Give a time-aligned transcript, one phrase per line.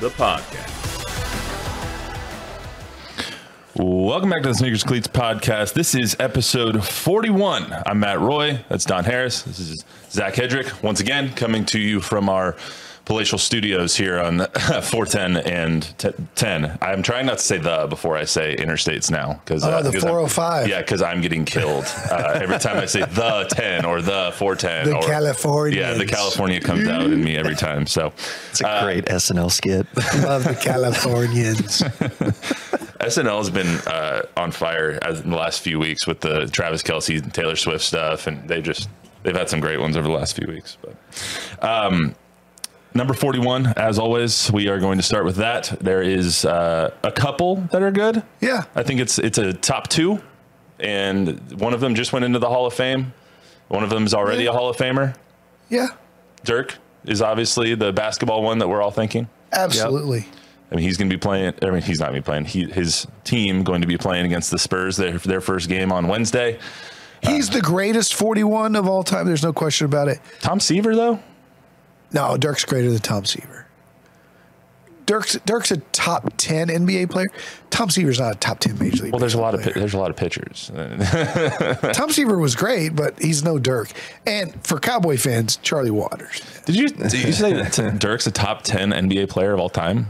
[0.00, 0.72] the podcast.
[3.74, 5.72] Welcome back to the Sneakers Cleats podcast.
[5.72, 7.74] This is episode 41.
[7.86, 8.62] I'm Matt Roy.
[8.68, 9.42] That's Don Harris.
[9.42, 10.82] This is Zack Hedrick.
[10.82, 12.56] Once again, coming to you from our
[13.06, 14.38] palatial studios here on
[14.82, 15.82] 410 and
[16.34, 16.78] 10.
[16.82, 20.68] I'm trying not to say the before I say interstates now because oh, the 405.
[20.68, 24.86] Yeah, because I'm getting killed uh, every time I say the 10 or the 410.
[24.86, 25.80] The or, California.
[25.80, 27.86] Yeah, the California comes out in me every time.
[27.86, 28.12] So
[28.50, 29.86] it's a great uh, SNL skit.
[30.22, 31.82] Love the Californians.
[33.00, 36.82] SNL has been uh, on fire as in the last few weeks with the Travis
[36.82, 38.88] Kelce and Taylor Swift stuff, and they just
[39.22, 40.76] they've had some great ones over the last few weeks.
[40.82, 42.16] But um,
[42.96, 45.64] Number 41, as always, we are going to start with that.
[45.82, 48.22] There is uh, a couple that are good.
[48.40, 48.64] Yeah.
[48.74, 50.22] I think it's it's a top two,
[50.80, 53.12] and one of them just went into the Hall of Fame.
[53.68, 54.50] One of them is already yeah.
[54.50, 55.14] a Hall of Famer.
[55.68, 55.88] Yeah.
[56.42, 59.28] Dirk is obviously the basketball one that we're all thinking.
[59.52, 60.20] Absolutely.
[60.20, 60.28] Yep.
[60.72, 61.52] I mean, he's going to be playing.
[61.60, 62.44] I mean, he's not going to be playing.
[62.46, 66.08] He, his team going to be playing against the Spurs their, their first game on
[66.08, 66.58] Wednesday.
[67.22, 69.26] He's uh, the greatest 41 of all time.
[69.26, 70.18] There's no question about it.
[70.40, 71.20] Tom Seaver, though?
[72.12, 73.66] No, Dirk's greater than Tom Seaver.
[75.06, 77.28] Dirk's Dirk's a top ten NBA player.
[77.70, 79.12] Tom Seaver's not a top ten major league.
[79.12, 79.68] Well, there's a lot player.
[79.68, 80.70] of there's a lot of pitchers.
[81.94, 83.90] Tom Seaver was great, but he's no Dirk.
[84.26, 86.42] And for Cowboy fans, Charlie Waters.
[86.64, 90.08] Did you did you say that Dirk's a top ten NBA player of all time?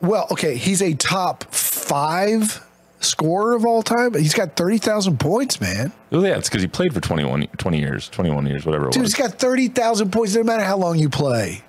[0.00, 2.64] Well, okay, he's a top five
[3.02, 4.14] scorer of all time.
[4.14, 5.92] He's got 30,000 points, man.
[6.10, 9.14] Well, yeah, it's because he played for 21, 20 years, 21 years, whatever Dude, he's
[9.14, 11.62] got 30,000 points no matter how long you play.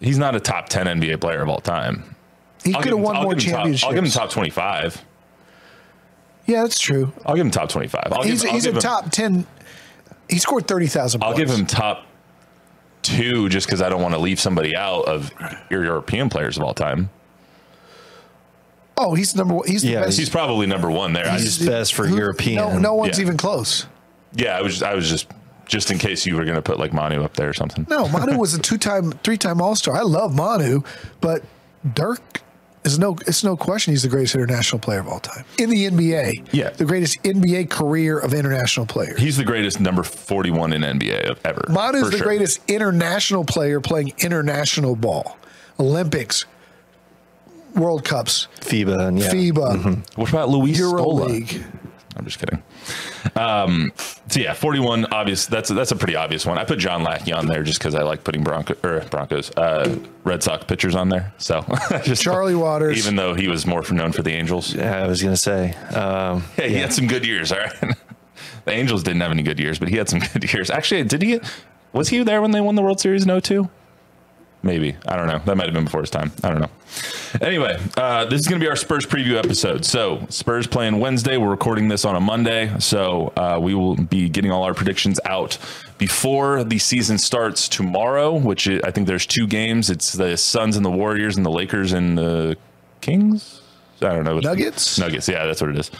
[0.00, 2.16] He's not a top 10 NBA player of all time.
[2.64, 3.84] He could have won more championships.
[3.84, 5.04] I'll give him top 25.
[6.46, 7.12] Yeah, that's true.
[7.24, 8.12] I'll give him top 25.
[8.12, 9.46] I'll he's give, he's a him, top 10.
[10.28, 12.06] He scored 30,000 I'll give him top
[13.02, 15.30] two just because I don't want to leave somebody out of
[15.70, 17.10] your European players of all time.
[19.02, 19.66] Oh, he's number one.
[19.66, 20.18] He's the best.
[20.18, 21.30] he's probably number one there.
[21.32, 22.56] He's just, best for who, European.
[22.56, 23.24] No, no one's yeah.
[23.24, 23.86] even close.
[24.34, 25.28] Yeah, I was I was just
[25.66, 27.86] just in case you were going to put like Manu up there or something.
[27.88, 29.94] No, Manu was a two-time, three-time All-Star.
[29.94, 30.82] I love Manu,
[31.20, 31.44] but
[31.94, 32.42] Dirk
[32.84, 35.86] is no it's no question he's the greatest international player of all time in the
[35.86, 36.48] NBA.
[36.52, 39.18] Yeah, the greatest NBA career of international players.
[39.18, 41.64] He's the greatest number 41 in NBA of ever.
[41.68, 42.26] Manu's the sure.
[42.26, 45.38] greatest international player playing international ball.
[45.78, 46.44] Olympics,
[47.74, 49.30] World Cups, FIBA, and yeah.
[49.30, 49.76] FIBA.
[49.76, 50.20] Mm-hmm.
[50.20, 51.26] What about Luis Euro Scola?
[51.28, 51.64] League?
[52.16, 52.62] I'm just kidding.
[53.36, 53.92] Um,
[54.28, 55.46] so yeah, 41 obvious.
[55.46, 56.58] That's a, that's a pretty obvious one.
[56.58, 59.96] I put John Lackey on there just because I like putting Bronco or Broncos, uh,
[60.24, 61.32] Red Sox pitchers on there.
[61.38, 61.64] So
[62.04, 64.74] just Charlie Waters, even though he was more known for the Angels.
[64.74, 65.72] Yeah, I was gonna say.
[65.94, 66.80] Um, yeah, he yeah.
[66.80, 67.52] had some good years.
[67.52, 67.96] All right,
[68.64, 70.68] the Angels didn't have any good years, but he had some good years.
[70.70, 71.40] Actually, did he?
[71.92, 73.68] Was he there when they won the World Series in 02?
[74.62, 74.94] Maybe.
[75.06, 75.38] I don't know.
[75.46, 76.32] That might have been before his time.
[76.44, 76.70] I don't know.
[77.40, 79.84] Anyway, uh, this is going to be our Spurs preview episode.
[79.86, 81.38] So, Spurs playing Wednesday.
[81.38, 82.70] We're recording this on a Monday.
[82.78, 85.56] So, uh, we will be getting all our predictions out
[85.96, 89.88] before the season starts tomorrow, which I think there's two games.
[89.88, 92.56] It's the Suns and the Warriors and the Lakers and the
[93.00, 93.59] Kings.
[94.02, 94.38] I don't know.
[94.38, 94.98] Nuggets?
[94.98, 95.28] Nuggets.
[95.28, 95.90] Yeah, that's what it is.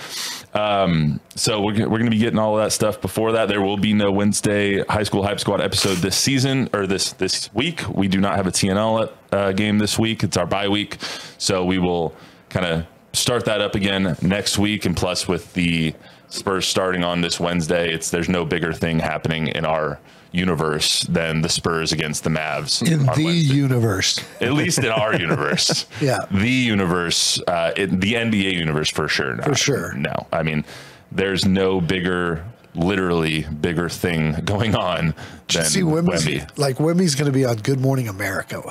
[0.55, 3.49] Um, so we're, we're going to be getting all of that stuff before that.
[3.49, 7.53] There will be no Wednesday High School Hype Squad episode this season or this this
[7.55, 7.87] week.
[7.89, 10.25] We do not have a TNL uh, game this week.
[10.25, 10.99] It's our bye week,
[11.39, 12.15] so we will
[12.49, 14.87] kind of start that up again next week.
[14.87, 15.95] And plus, with the
[16.29, 19.99] Spurs starting on this Wednesday, it's there's no bigger thing happening in our
[20.33, 22.83] universe than the Spurs against the Mavs.
[22.83, 23.55] In the Wednesday.
[23.55, 24.21] universe.
[24.41, 25.87] At least in our universe.
[26.01, 26.19] yeah.
[26.31, 29.37] The universe, uh, in the NBA universe for sure.
[29.43, 29.93] For sure.
[29.95, 30.27] No.
[30.33, 30.65] I mean,
[31.13, 32.45] there's no bigger
[32.75, 35.15] literally bigger thing going on
[35.49, 36.49] than see Wemby.
[36.57, 38.63] Like Wemby's going to be on Good Morning America.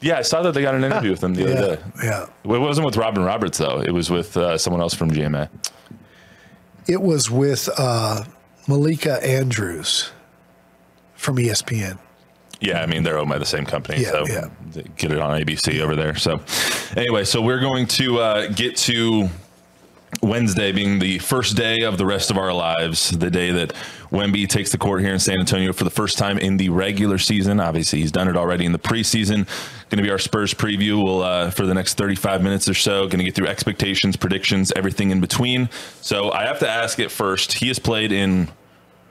[0.00, 1.82] Yeah, I saw that they got an interview with him the yeah, other day.
[2.02, 2.26] Yeah.
[2.44, 3.80] It wasn't with Robin Roberts though.
[3.80, 5.48] It was with uh, someone else from GMA.
[6.88, 8.24] It was with uh,
[8.66, 10.10] Malika Andrews
[11.22, 11.98] from ESPN.
[12.60, 14.48] Yeah, I mean they're owned by the same company, yeah, so yeah.
[14.96, 16.14] get it on ABC over there.
[16.14, 16.40] So,
[16.96, 19.28] anyway, so we're going to uh, get to
[20.20, 23.72] Wednesday being the first day of the rest of our lives, the day that
[24.10, 27.18] Wemby takes the court here in San Antonio for the first time in the regular
[27.18, 27.58] season.
[27.58, 29.46] Obviously, he's done it already in the preseason.
[29.88, 31.02] Going to be our Spurs preview.
[31.02, 33.06] We'll uh, for the next 35 minutes or so.
[33.08, 35.68] Going to get through expectations, predictions, everything in between.
[36.00, 37.54] So I have to ask it first.
[37.54, 38.48] He has played in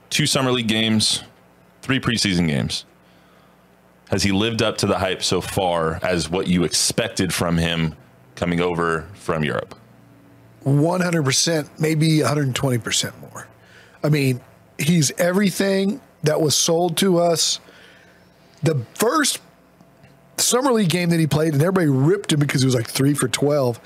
[0.09, 1.23] two summer league games,
[1.81, 2.85] three preseason games.
[4.09, 7.95] Has he lived up to the hype so far as what you expected from him
[8.35, 9.75] coming over from Europe?
[10.65, 13.47] 100%, maybe 120% more.
[14.03, 14.41] I mean,
[14.77, 17.59] he's everything that was sold to us.
[18.63, 19.39] The first
[20.37, 23.13] summer league game that he played, and everybody ripped him because he was like three
[23.13, 23.79] for 12.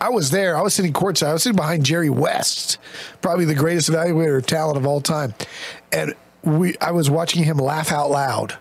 [0.00, 0.56] I was there.
[0.56, 1.28] I was sitting courtside.
[1.28, 2.78] I was sitting behind Jerry West,
[3.20, 5.34] probably the greatest evaluator of talent of all time.
[5.92, 8.56] And we, I was watching him laugh out loud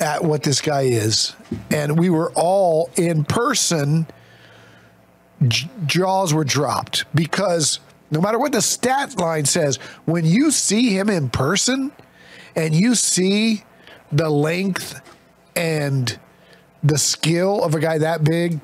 [0.00, 1.34] at what this guy is.
[1.70, 4.06] And we were all in person–
[5.48, 7.80] j- jaws were dropped because
[8.10, 11.92] no matter what the stat line says, when you see him in person
[12.54, 13.64] and you see
[14.12, 15.00] the length
[15.56, 16.18] and
[16.82, 18.60] the skill of a guy that big,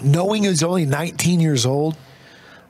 [0.00, 1.96] knowing he's only 19 years old,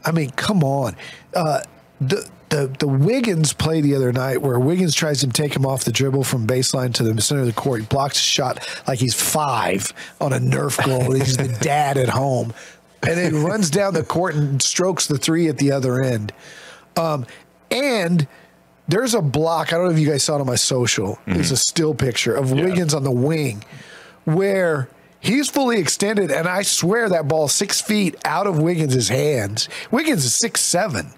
[0.04, 0.96] I mean, come on.
[1.34, 1.60] Uh,
[2.00, 5.84] the the the Wiggins play the other night where Wiggins tries to take him off
[5.84, 7.80] the dribble from baseline to the center of the court.
[7.80, 11.12] He blocks a shot like he's five on a Nerf goal.
[11.14, 12.52] he's the dad at home,
[13.02, 16.32] and then he runs down the court and strokes the three at the other end.
[16.96, 17.26] Um,
[17.70, 18.26] and
[18.88, 19.72] there's a block.
[19.72, 21.16] I don't know if you guys saw it on my social.
[21.16, 21.34] Mm-hmm.
[21.34, 22.64] There's a still picture of yeah.
[22.64, 23.64] Wiggins on the wing
[24.24, 24.88] where
[25.20, 29.68] he's fully extended, and I swear that ball six feet out of Wiggins' hands.
[29.90, 31.12] Wiggins is six seven.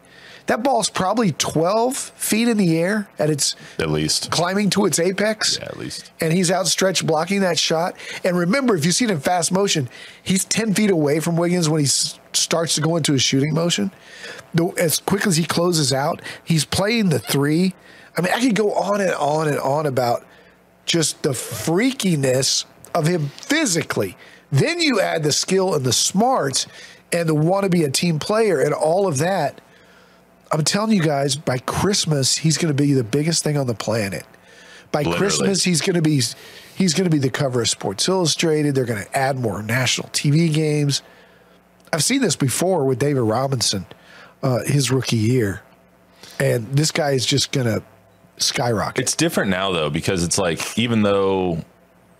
[0.50, 4.98] That ball's probably 12 feet in the air at its at least climbing to its
[4.98, 5.58] apex.
[5.60, 6.10] Yeah, at least.
[6.20, 7.94] And he's outstretched blocking that shot.
[8.24, 9.88] And remember, if you see it in fast motion,
[10.24, 13.92] he's 10 feet away from Wiggins when he starts to go into his shooting motion.
[14.76, 17.76] As quick as he closes out, he's playing the three.
[18.18, 20.26] I mean, I could go on and on and on about
[20.84, 24.16] just the freakiness of him physically.
[24.50, 26.66] Then you add the skill and the smarts
[27.12, 29.60] and the want to be a team player and all of that
[30.52, 33.74] I'm telling you guys, by Christmas, he's going to be the biggest thing on the
[33.74, 34.24] planet.
[34.90, 35.18] By Literally.
[35.18, 36.20] Christmas, he's going to be
[36.74, 38.74] he's going to be the cover of Sports Illustrated.
[38.74, 41.02] They're going to add more national TV games.
[41.92, 43.86] I've seen this before with David Robinson,
[44.42, 45.62] uh, his rookie year,
[46.40, 47.82] and this guy is just going to
[48.38, 49.02] skyrocket.
[49.02, 51.62] It's different now though because it's like even though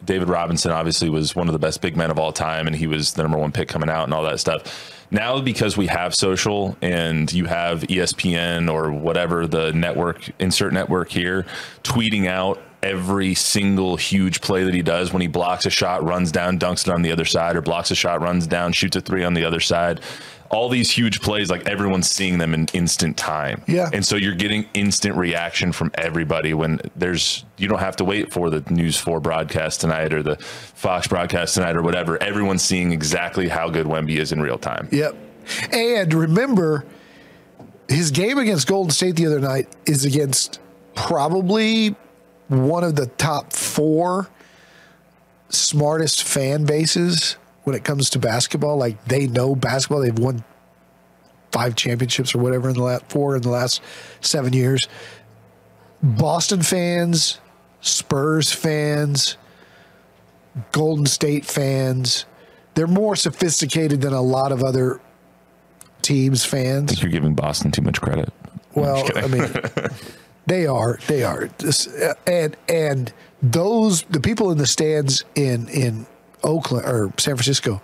[0.05, 2.87] David Robinson obviously was one of the best big men of all time, and he
[2.87, 6.15] was the number one pick coming out and all that stuff now because we have
[6.15, 11.47] social and you have ESPN or whatever the network insert network here
[11.83, 16.33] tweeting out every single huge play that he does when he blocks a shot, runs
[16.33, 19.01] down, dunks it on the other side, or blocks a shot, runs down, shoots a
[19.03, 20.01] three on the other side
[20.51, 23.63] all these huge plays, like everyone's seeing them in instant time.
[23.69, 23.89] Yeah.
[23.93, 28.33] And so you're getting instant reaction from everybody when there's, you don't have to wait
[28.33, 32.21] for the News 4 broadcast tonight or the Fox broadcast tonight or whatever.
[32.21, 34.89] Everyone's seeing exactly how good Wemby is in real time.
[34.91, 35.17] Yep.
[35.73, 36.85] And remember,
[37.89, 40.61] his game against Golden State the other night is against
[40.95, 41.95] probably
[42.49, 44.29] one of the top four
[45.49, 48.77] smartest fan bases when it comes to basketball.
[48.77, 50.01] Like they know basketball.
[50.01, 50.45] They've won
[51.53, 53.83] five championships or whatever in the last four in the last
[54.21, 54.89] seven years.
[56.03, 57.41] Boston fans,
[57.81, 59.37] Spurs fans,
[60.73, 62.25] Golden State fans,
[62.75, 65.01] they're more sophisticated than a lot of other
[66.03, 66.85] teams fans.
[66.85, 68.33] I think you're giving Boston too much credit.
[68.75, 69.53] Well, I mean,
[70.47, 73.13] they are, they are, uh, and and
[73.43, 76.07] those the people in the stands in in
[76.43, 77.81] Oakland or San Francisco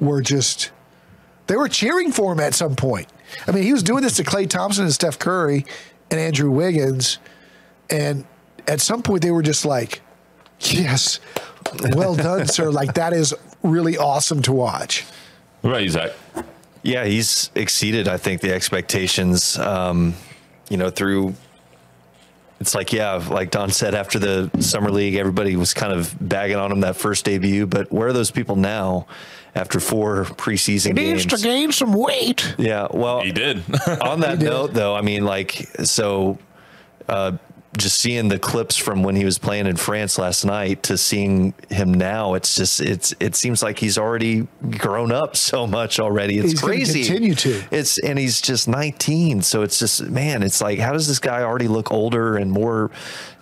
[0.00, 0.70] were just
[1.46, 3.08] they were cheering for him at some point.
[3.46, 5.66] I mean, he was doing this to Klay Thompson and Steph Curry
[6.10, 7.18] and Andrew Wiggins,
[7.88, 8.24] and
[8.68, 10.00] at some point they were just like,
[10.60, 11.20] "Yes,
[11.94, 12.70] well done, sir!
[12.80, 15.04] Like that is really awesome to watch."
[15.62, 16.12] Right, about you, Zack?
[16.82, 19.58] Yeah, he's exceeded, I think, the expectations.
[19.58, 20.14] Um,
[20.70, 21.34] you know, through
[22.60, 26.58] it's like, yeah, like Don said, after the summer league, everybody was kind of bagging
[26.58, 27.66] on him that first debut.
[27.66, 29.06] But where are those people now?
[29.52, 32.54] After four preseason he games, needs to gain some weight.
[32.56, 33.64] Yeah, well, he did.
[34.00, 35.50] on that note, though, I mean, like,
[35.82, 36.38] so
[37.08, 37.32] uh,
[37.80, 41.54] just seeing the clips from when he was playing in France last night to seeing
[41.68, 44.46] him now, it's just it's it seems like he's already
[44.78, 46.38] grown up so much already.
[46.38, 47.04] It's he's crazy.
[47.04, 47.62] Continue to.
[47.70, 51.42] It's and he's just 19, so it's just man, it's like how does this guy
[51.42, 52.90] already look older and more,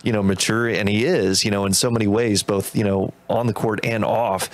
[0.03, 0.67] you know, mature?
[0.67, 3.81] And he is, you know, in so many ways, both you know on the court
[3.83, 4.49] and off.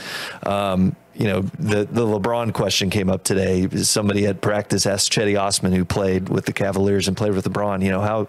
[0.45, 3.67] Um, you know, the, the LeBron question came up today.
[3.69, 7.83] Somebody at practice asked Cedi Osman, who played with the Cavaliers and played with LeBron,
[7.83, 8.27] you know, how,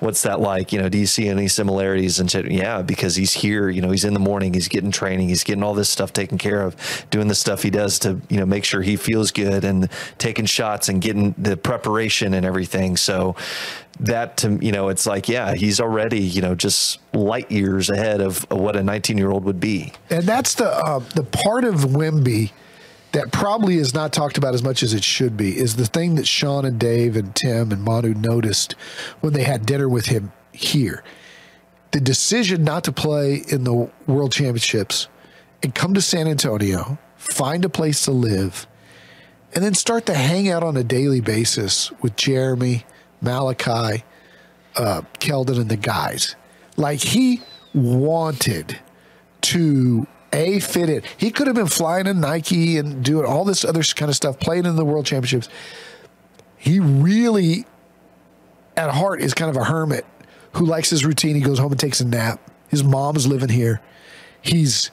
[0.00, 0.72] what's that like?
[0.72, 2.20] You know, do you see any similarities?
[2.20, 5.28] And said, yeah, because he's here, you know, he's in the morning, he's getting training,
[5.28, 6.76] he's getting all this stuff taken care of,
[7.10, 9.88] doing the stuff he does to, you know, make sure he feels good and
[10.18, 12.96] taking shots and getting the preparation and everything.
[12.96, 13.36] So,
[14.02, 18.20] that to you know it's like yeah he's already you know just light years ahead
[18.20, 19.92] of, what a 19 year old would be.
[20.10, 22.52] And that's the uh, the part of Wemby
[23.12, 26.14] that probably is not talked about as much as it should be is the thing
[26.14, 28.72] that Sean and Dave and Tim and Manu noticed
[29.20, 31.04] when they had dinner with him here.
[31.90, 35.08] The decision not to play in the world championships
[35.62, 38.66] and come to San Antonio find a place to live
[39.54, 42.86] and then start to hang out on a daily basis with Jeremy
[43.22, 44.02] Malaki,
[44.76, 46.36] uh, Keldon, and the guys.
[46.76, 47.42] Like he
[47.74, 48.78] wanted
[49.42, 51.04] to a fit it.
[51.16, 54.40] He could have been flying in Nike and doing all this other kind of stuff,
[54.40, 55.48] playing in the World Championships.
[56.56, 57.66] He really,
[58.76, 60.06] at heart, is kind of a hermit
[60.52, 61.34] who likes his routine.
[61.34, 62.40] He goes home and takes a nap.
[62.68, 63.80] His mom's living here.
[64.40, 64.90] He's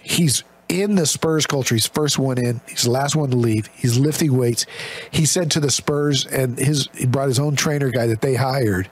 [0.00, 0.42] he's
[0.72, 1.74] in the Spurs culture.
[1.74, 2.62] He's first one in.
[2.66, 3.68] He's the last one to leave.
[3.74, 4.64] He's lifting weights.
[5.10, 8.34] He said to the Spurs and his he brought his own trainer guy that they
[8.34, 8.88] hired.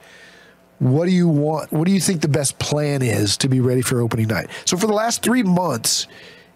[0.78, 1.72] What do you want?
[1.72, 4.50] What do you think the best plan is to be ready for opening night?
[4.66, 6.06] So for the last three months,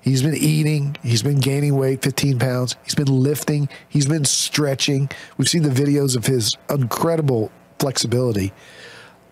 [0.03, 0.97] he's been eating.
[1.03, 2.77] He's been gaining weight, 15 pounds.
[2.85, 3.71] He's been lifting.
[3.89, 5.11] He's been stretching.
[5.39, 8.53] We've seen the videos of his incredible flexibility.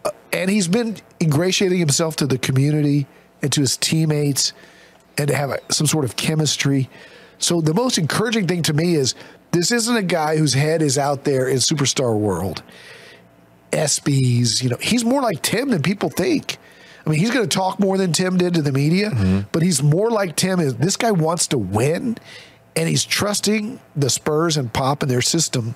[0.06, 3.06] Uh, and he's been ingratiating himself to the community
[3.42, 4.54] and to his teammates
[5.18, 6.88] and to have a, some sort of chemistry.
[7.38, 9.14] So the most encouraging thing to me is
[9.52, 12.62] this isn't a guy whose head is out there in superstar world.
[13.72, 16.58] ESPYs, you know, he's more like Tim than people think.
[17.04, 19.40] I mean, he's going to talk more than Tim did to the media, mm-hmm.
[19.50, 20.60] but he's more like Tim.
[20.60, 22.16] Is this guy wants to win,
[22.76, 25.74] and he's trusting the Spurs and Pop and their system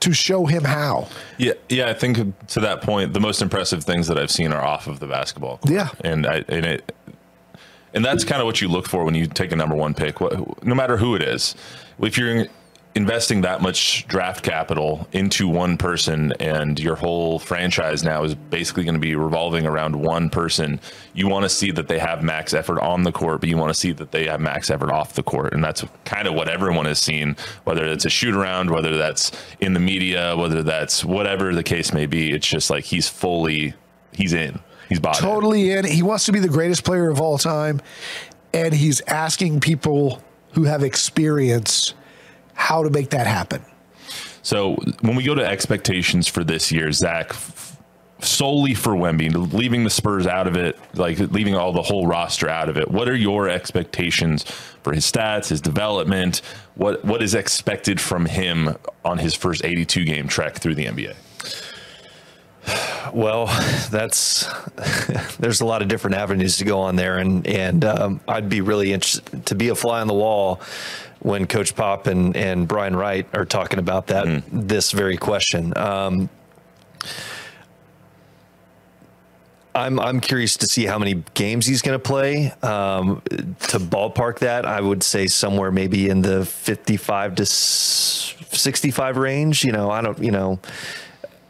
[0.00, 1.08] to show him how.
[1.36, 1.90] Yeah, yeah.
[1.90, 4.98] I think to that point, the most impressive things that I've seen are off of
[4.98, 5.58] the basketball.
[5.58, 5.74] Court.
[5.74, 6.94] Yeah, and I and it
[7.94, 10.20] and that's kind of what you look for when you take a number one pick,
[10.20, 11.54] no matter who it is.
[12.00, 12.46] If you're
[12.96, 18.82] investing that much draft capital into one person and your whole franchise now is basically
[18.82, 20.80] going to be revolving around one person,
[21.14, 23.70] you want to see that they have max effort on the court, but you want
[23.70, 25.52] to see that they have max effort off the court.
[25.52, 29.30] And that's kind of what everyone has seen, whether it's a shoot around, whether that's
[29.60, 32.32] in the media, whether that's whatever the case may be.
[32.32, 33.74] It's just like he's fully,
[34.12, 34.58] he's in.
[34.90, 35.86] He's bought totally in.
[35.86, 37.80] He wants to be the greatest player of all time,
[38.52, 41.94] and he's asking people who have experience
[42.54, 43.64] how to make that happen.
[44.42, 47.32] So when we go to expectations for this year, Zack,
[48.18, 52.48] solely for Wemby, leaving the Spurs out of it, like leaving all the whole roster
[52.48, 54.44] out of it, what are your expectations
[54.82, 56.42] for his stats, his development?
[56.74, 61.14] What what is expected from him on his first 82 game trek through the NBA?
[63.12, 63.46] Well,
[63.90, 64.46] that's
[65.38, 68.60] there's a lot of different avenues to go on there, and and um, I'd be
[68.60, 70.60] really interested to be a fly on the wall
[71.20, 74.42] when Coach Pop and and Brian Wright are talking about that mm.
[74.50, 75.76] this very question.
[75.76, 76.28] Um,
[79.74, 82.52] I'm I'm curious to see how many games he's going to play.
[82.62, 89.64] Um, to ballpark that, I would say somewhere maybe in the 55 to 65 range.
[89.64, 90.18] You know, I don't.
[90.18, 90.58] You know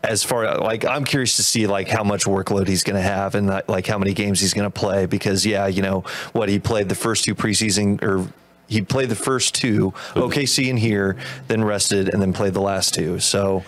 [0.03, 3.35] as far like I'm curious to see like how much workload he's going to have
[3.35, 6.49] and uh, like how many games he's going to play because yeah, you know what
[6.49, 8.27] he played the first two preseason or
[8.67, 11.17] he played the first two OKC and here,
[11.49, 13.19] then rested and then played the last two.
[13.19, 13.65] So.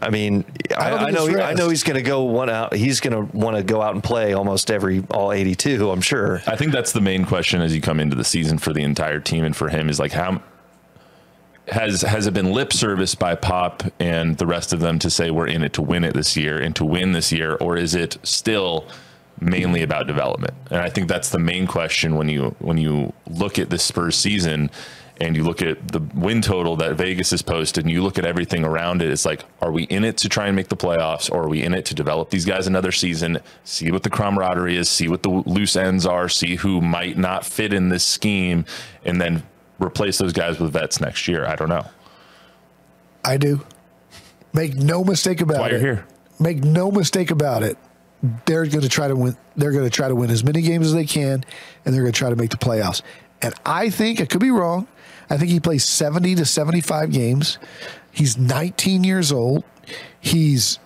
[0.00, 0.44] I mean,
[0.76, 1.26] I, I, I know.
[1.26, 2.74] He, I know he's going to go one out.
[2.74, 5.88] He's going to want to go out and play almost every all 82.
[5.88, 6.42] I'm sure.
[6.44, 9.20] I think that's the main question as you come into the season for the entire
[9.20, 10.42] team and for him is like how
[11.68, 15.30] has has it been lip service by Pop and the rest of them to say
[15.30, 17.94] we're in it to win it this year and to win this year, or is
[17.94, 18.86] it still
[19.40, 20.54] mainly about development?
[20.70, 24.16] And I think that's the main question when you when you look at this Spurs
[24.16, 24.70] season
[25.20, 28.24] and you look at the win total that Vegas has posted and you look at
[28.24, 31.30] everything around it, it's like, are we in it to try and make the playoffs
[31.30, 34.76] or are we in it to develop these guys another season, see what the camaraderie
[34.76, 38.64] is, see what the loose ends are, see who might not fit in this scheme,
[39.04, 39.44] and then
[39.82, 41.46] replace those guys with vets next year.
[41.46, 41.86] I don't know.
[43.24, 43.60] I do.
[44.52, 45.60] Make no mistake about it.
[45.60, 45.72] why it.
[45.72, 46.06] You're here.
[46.38, 47.78] Make no mistake about it.
[48.44, 49.36] They're going to try to win.
[49.56, 51.44] They're going to try to win as many games as they can,
[51.84, 53.02] and they're going to try to make the playoffs.
[53.40, 54.86] And I think I could be wrong.
[55.28, 57.58] I think he plays 70 to 75 games.
[58.12, 59.64] He's 19 years old.
[60.20, 60.78] He's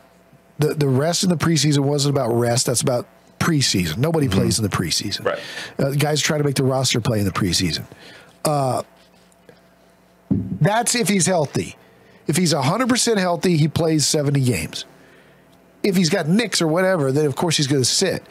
[0.58, 2.66] the the rest in the preseason wasn't about rest.
[2.66, 3.06] That's about
[3.38, 3.98] preseason.
[3.98, 5.24] Nobody plays in the preseason.
[5.24, 5.38] Right.
[5.78, 7.84] Uh, guys try to make the roster play in the preseason.
[8.46, 8.82] Uh,
[10.30, 11.76] that's if he's healthy.
[12.26, 14.84] If he's 100% healthy, he plays 70 games.
[15.82, 18.24] If he's got nicks or whatever, then of course he's going to sit.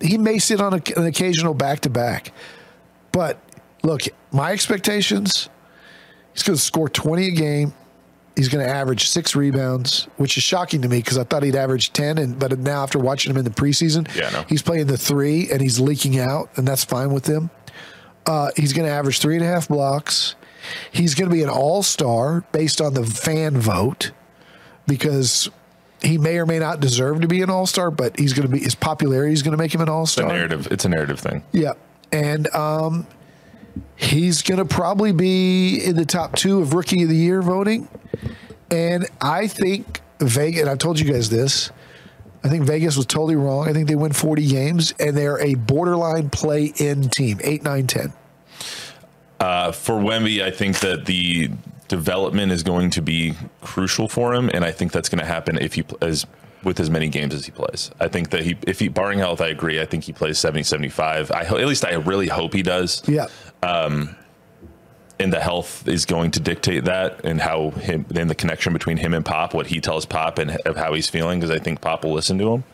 [0.00, 2.32] He may sit on a, an occasional back to back.
[3.10, 3.38] But
[3.82, 5.48] look, my expectations
[6.32, 7.74] he's going to score 20 a game.
[8.34, 11.54] He's going to average six rebounds, which is shocking to me because I thought he'd
[11.54, 12.16] average 10.
[12.16, 14.44] And But now, after watching him in the preseason, Yeah, know.
[14.48, 17.50] he's playing the three and he's leaking out, and that's fine with him.
[18.26, 20.34] Uh, he's going to average three and a half blocks.
[20.92, 24.12] He's going to be an all star based on the fan vote
[24.86, 25.50] because
[26.02, 28.52] he may or may not deserve to be an all star, but he's going to
[28.52, 30.28] be his popularity is going to make him an all It's a star.
[30.28, 30.68] narrative.
[30.70, 31.42] It's a narrative thing.
[31.52, 31.72] Yeah,
[32.12, 33.06] and um,
[33.96, 37.88] he's going to probably be in the top two of rookie of the year voting.
[38.70, 40.60] And I think Vegas.
[40.62, 41.70] And I told you guys this.
[42.44, 43.68] I think Vegas was totally wrong.
[43.68, 48.12] I think they win 40 games, and they're a borderline play-in team, 8, 9, 10.
[49.38, 51.50] Uh, for Wemby, I think that the
[51.88, 55.58] development is going to be crucial for him, and I think that's going to happen
[55.58, 56.26] if he as
[56.64, 57.90] with as many games as he plays.
[57.98, 59.80] I think that he, if he barring health, I agree.
[59.80, 61.32] I think he plays 70, 75.
[61.32, 63.02] I at least I really hope he does.
[63.08, 63.26] Yeah.
[65.22, 68.96] And the health is going to dictate that and how him then the connection between
[68.96, 71.80] him and pop what he tells pop and of how he's feeling because i think
[71.80, 72.64] pop will listen to him.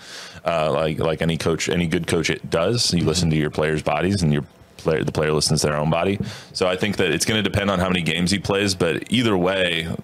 [0.44, 2.94] Uh, like like any coach any good coach it does.
[2.94, 4.44] You listen to your players bodies and your
[4.78, 6.18] player the player listens to their own body.
[6.52, 9.12] So i think that it's going to depend on how many games he plays but
[9.12, 9.94] either way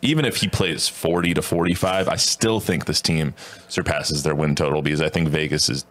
[0.00, 3.34] even if he plays 40 to 45 i still think this team
[3.68, 5.84] surpasses their win total because i think vegas is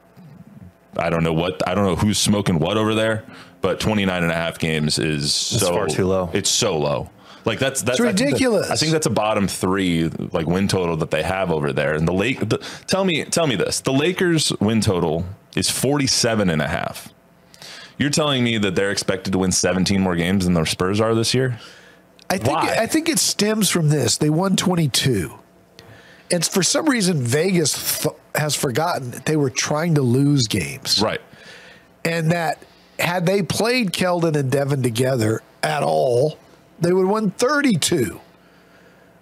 [0.97, 3.23] I don't know what I don't know who's smoking what over there,
[3.61, 6.29] but 29 and a half games is so far too low.
[6.33, 7.09] It's so low.
[7.45, 8.69] Like that's that's It's I think that- ridiculous.
[8.71, 11.93] I think that's a bottom 3 like win total that they have over there.
[11.93, 13.79] And the Lake the, tell me tell me this.
[13.81, 15.25] The Lakers win total
[15.55, 17.13] is 47 and a half.
[17.97, 21.13] You're telling me that they're expected to win 17 more games than the Spurs are
[21.13, 21.59] this year?
[22.29, 22.75] I think Why?
[22.79, 24.17] I think it stems from this.
[24.17, 25.33] They won 22.
[26.31, 31.01] And for some reason Vegas th- has forgotten that they were trying to lose games.
[31.01, 31.21] Right.
[32.05, 32.63] And that
[33.01, 36.37] had they played Keldon and Devin together at all,
[36.79, 38.19] they would have won 32.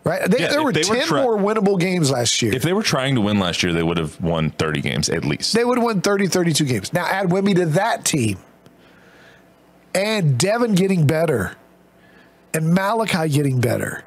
[0.03, 0.30] Right?
[0.30, 2.53] They, Yeah, there were they were 10 try- more winnable games last year.
[2.53, 5.25] If they were trying to win last year, they would have won 30 games at
[5.25, 5.53] least.
[5.53, 6.93] they would have won 30, 32 games.
[6.93, 8.38] Now add Wemby to that team.
[9.93, 11.56] And Devin getting better.
[12.53, 14.03] And Malaki getting better.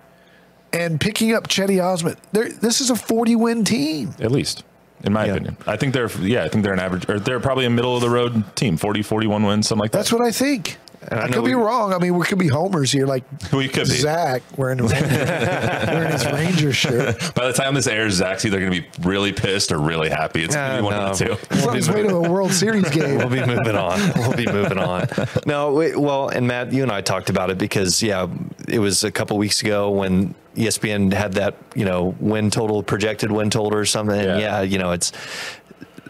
[0.73, 2.17] And picking up Cedi Osman.
[2.33, 4.15] This is a 40 win team.
[4.21, 4.65] at least
[5.05, 5.33] in my Yeah.
[5.33, 5.57] opinion.
[5.67, 8.03] I think they're yeah, I think they're an average or they're probably a middle of
[8.03, 9.99] the road team, 40 41 wins, something like that.
[9.99, 10.79] That's what I think.
[11.11, 11.93] I I, know could be wrong.
[11.93, 13.95] I mean, we could be homers here, like We could be.
[13.97, 17.35] Zack wearing, wearing his Ranger shirt.
[17.35, 20.43] By the time this airs, Zack's either going to be really pissed or really happy.
[20.45, 21.01] It's going to Uh, be one no.
[21.07, 21.55] of the two.
[21.55, 23.19] He's on his way to a World Series game.
[23.23, 23.99] We'll be moving on.
[24.17, 25.09] We'll be moving on.
[25.47, 28.27] No, wait, well, and Matt, you and I talked about it because yeah,
[28.69, 33.33] it was a couple weeks ago when ESPN had that you know win total projected
[33.33, 34.19] win total or something.
[34.19, 34.59] And Yeah.
[34.59, 35.13] yeah, you know it's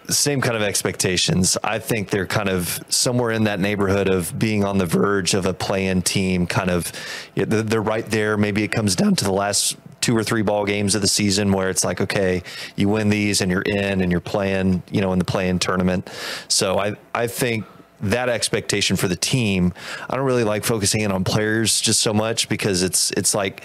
[0.09, 1.57] same kind of expectations.
[1.62, 5.47] I think they're kind of somewhere in that neighborhood of being on the verge of
[5.47, 6.47] a play-in team.
[6.47, 6.93] Kind of,
[7.35, 8.37] they're right there.
[8.37, 11.53] Maybe it comes down to the last two or three ball games of the season
[11.53, 12.43] where it's like, okay,
[12.77, 16.11] you win these and you're in and you're playing, you know, in the play-in tournament.
[16.49, 17.65] So I I think
[18.01, 19.73] that expectation for the team.
[20.11, 23.62] I don't really like focusing in on players just so much because it's it's like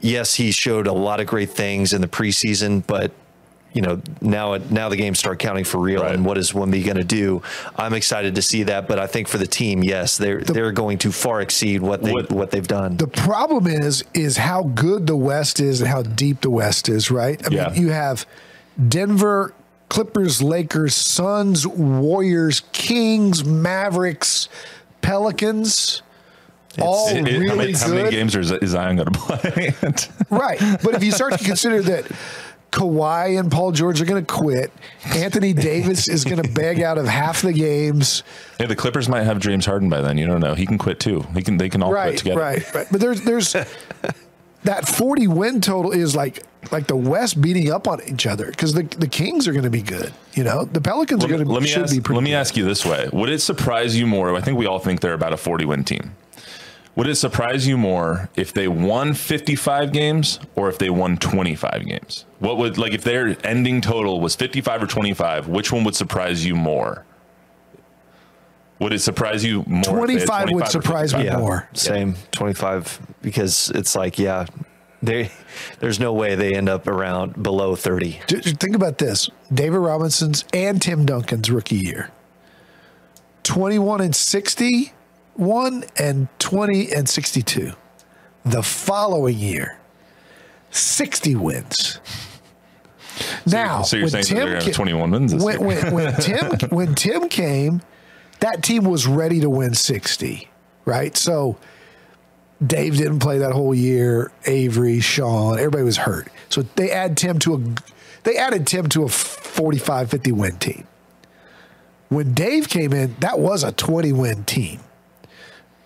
[0.00, 3.10] yes, he showed a lot of great things in the preseason, but
[3.72, 6.02] you know now now the games start counting for real.
[6.02, 6.14] Right.
[6.14, 7.42] And what is Wemby going to do?
[7.76, 10.98] I'm excited to see that, but I think for the team, yes, they're they're going
[10.98, 12.96] to far exceed what they What- what, they've done.
[12.96, 17.10] The problem is, is how good the West is and how deep the West is,
[17.10, 17.40] right?
[17.46, 17.68] I Yeah.
[17.68, 18.26] mean, you have
[18.88, 19.52] Denver,
[19.88, 24.48] Clippers, Lakers, Suns, Warriors, Kings, Mavericks,
[25.02, 26.02] Pelicans.
[26.80, 27.80] all It- it- really how, many, good.
[27.80, 29.74] how many games are, is Zion going to play?
[30.30, 30.58] Right.
[30.82, 32.04] But if you start to consider that
[32.70, 34.70] Kawhi and Paul George are going to quit,
[35.04, 38.22] Anthony Davis is going to beg out of half the games.
[38.58, 40.18] hey, the Clippers might have James Harden by then.
[40.18, 40.54] You don't know.
[40.54, 41.22] He can quit too.
[41.34, 41.56] He can.
[41.56, 42.40] They can all quit together.
[42.40, 42.86] right, right.
[42.90, 43.52] But there's there's
[44.64, 48.74] that 40 win total is like like the West beating up on each other because
[48.74, 50.12] the the Kings are going to be good.
[50.34, 52.16] You know, the Pelicans Let are going to should ask, be pretty.
[52.16, 52.36] let me good.
[52.36, 54.34] ask you this way: Would it surprise you more?
[54.36, 56.14] I think we all think they're about a forty-win team.
[56.96, 61.86] Would it surprise you more if they won 55 games or if they won 25
[61.86, 62.24] games?
[62.38, 65.48] What would like if their ending total was 55 or 25?
[65.48, 67.04] Which one would surprise you more?
[68.78, 70.08] Would it surprise you more?
[70.08, 71.40] if they had 25 would 25 or surprise me 55?
[71.40, 71.68] more.
[71.72, 74.46] Same 25 because it's like, yeah,
[75.02, 75.32] They,
[75.80, 78.20] there's no way they end up around below 30.
[78.28, 82.10] J- j- Think about this: David Robinson's and Tim Duncan's rookie year,
[83.42, 87.72] twenty-one and sixty-one and twenty and sixty-two.
[88.44, 89.78] The following year,
[90.70, 92.00] sixty wins.
[93.52, 95.68] Now, so you're when saying that they're have 21 wins this when, year.
[95.68, 97.82] when, when Tim when Tim came,
[98.40, 100.48] that team was ready to win sixty,
[100.84, 101.16] right?
[101.16, 101.56] So.
[102.66, 104.32] Dave didn't play that whole year.
[104.44, 106.26] Avery, Sean, everybody was hurt.
[106.48, 107.58] So they add Tim to a
[108.24, 110.86] they added Tim to a 45 50 win team.
[112.08, 114.80] When Dave came in, that was a 20 win team.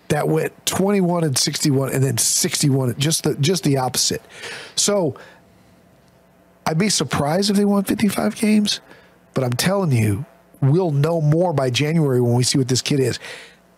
[0.09, 4.21] That went 21 and 61 and then 61 just the just the opposite.
[4.75, 5.15] So
[6.65, 8.79] I'd be surprised if they won 55 games,
[9.33, 10.25] but I'm telling you,
[10.61, 13.19] we'll know more by January when we see what this kid is.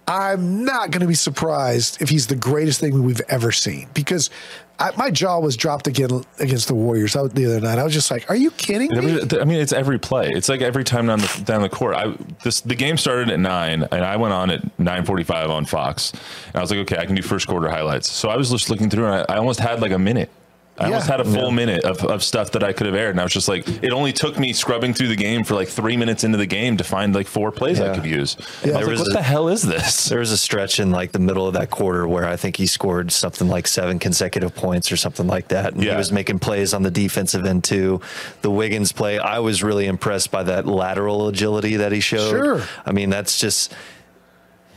[0.07, 4.29] I'm not going to be surprised if he's the greatest thing we've ever seen because
[4.77, 7.79] I, my jaw was dropped again against the Warriors the other night.
[7.79, 10.29] I was just like, "Are you kidding me?" I mean, it's every play.
[10.29, 11.95] It's like every time down the down the court.
[11.95, 15.49] I this the game started at nine, and I went on at nine forty five
[15.49, 16.11] on Fox.
[16.11, 18.11] And I was like, okay, I can do first quarter highlights.
[18.11, 20.29] So I was just looking through, and I, I almost had like a minute.
[20.77, 23.19] I almost had a full minute of, of stuff that I could have aired, and
[23.21, 25.95] I was just like, it only took me scrubbing through the game for like three
[25.95, 28.35] minutes into the game to find like four plays I could use.
[28.37, 28.43] Yeah.
[28.43, 30.09] I was There like, was what a- the hell is this?
[30.09, 32.67] There was a stretch in like the middle of that quarter where I think he
[32.67, 35.73] scored something like seven consecutive points or something like that.
[35.73, 35.91] And Yeah.
[35.91, 38.01] he was making plays on the defensive end too.
[38.41, 42.29] The Wiggins play, I was really impressed by that lateral agility that he showed.
[42.31, 42.61] Sure.
[42.85, 43.73] I mean, that's just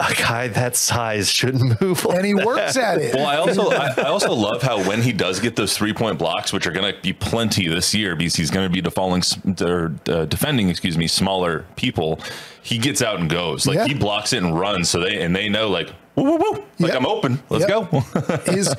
[0.01, 2.05] a guy that size shouldn't move.
[2.05, 2.47] Like and he that.
[2.47, 3.15] works at it.
[3.15, 6.19] Well, I also I, I also love how when he does get those three point
[6.19, 9.23] blocks, which are going to be plenty this year because he's going to be defalling
[9.23, 12.21] s- or uh, defending, excuse me, smaller people.
[12.63, 13.87] He gets out and goes like Yeah.
[13.87, 16.93] he blocks it and runs, so they and they know like woo woo woo, like
[16.93, 16.97] Yep.
[16.97, 17.91] I'm open, let's Yep.
[17.91, 18.01] go.
[18.53, 18.75] his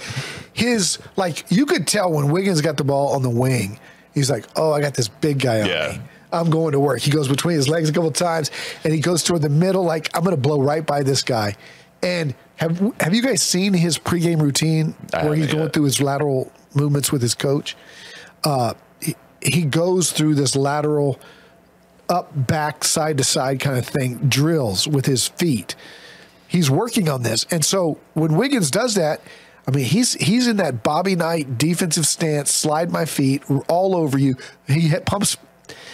[0.54, 3.80] his like you could tell when Wiggins got the ball on the wing,
[4.14, 5.92] he's like, "Oh, I got this big guy on Yeah.
[5.98, 6.02] me.
[6.32, 8.52] I'm going to work." He goes between his legs a couple times,
[8.84, 11.56] and he goes toward the middle, like I'm going to blow right by this guy.
[12.02, 15.74] And have have you guys seen his pregame routine I where he's going yet.
[15.74, 17.76] through his lateral movements with his coach?
[18.44, 21.20] Uh, he, he goes through this lateral
[22.08, 25.76] up, back, side to side kind of thing, drills with his feet
[26.50, 27.46] he's working on this.
[27.50, 29.22] And so when Wiggins does that,
[29.66, 34.18] I mean, he's he's in that Bobby Knight defensive stance, slide my feet all over
[34.18, 34.36] you.
[34.68, 35.38] He hit pumps.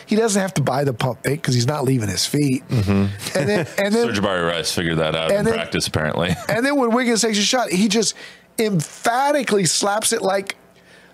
[0.08, 2.64] He doesn't have to buy the pump fake because he's not leaving his feet.
[2.70, 6.30] And then and then Sir'Jabari Rice figured that out in then- practice, apparently.
[6.50, 8.14] and then when Wiggins takes a shot, he just
[8.60, 10.56] emphatically slaps it like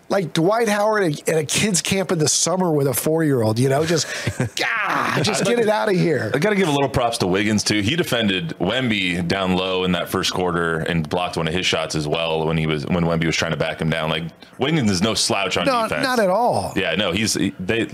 [0.10, 3.23] like Dwight Howard at a, at a kids camp in the summer with a four
[3.23, 3.58] year old.
[3.58, 4.06] You know, just
[4.65, 6.32] ah, just get it out of here.
[6.34, 7.80] I got to give a little props to Wiggins too.
[7.82, 11.95] He defended Wemby down low in that first quarter and blocked one of his shots
[11.95, 14.10] as well when he was when Wemby was trying to back him down.
[14.10, 14.23] Like
[14.60, 16.04] Wiggins is no slouch on No, defense.
[16.04, 16.73] not at all.
[16.75, 17.88] Yeah, no, he's they.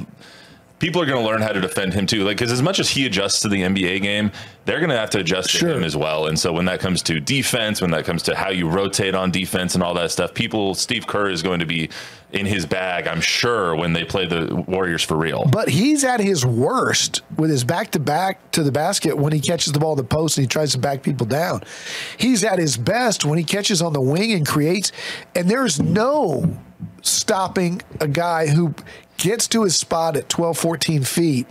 [0.80, 2.24] People are going to learn how to defend him too.
[2.24, 4.32] Like, because as much as he adjusts to the NBA game,
[4.66, 5.70] they're going to have to adjust Sure.
[5.70, 6.28] to him as well.
[6.28, 9.32] And so when that comes to defense, when that comes to how you rotate on
[9.32, 11.90] defense and all that stuff, people, Steve Kerr is going to be
[12.32, 15.46] in his bag, I'm sure, when they play the Warriors for real.
[15.52, 19.40] But he's at his worst with his back to back to the basket when he
[19.40, 21.63] catches the ball in the post and he tries to back people down.
[22.18, 24.92] He's at his best when he catches on the wing and creates.
[25.34, 26.60] And there's no
[27.02, 28.74] stopping a guy who
[29.18, 31.48] gets to his spot at 12, 14 feet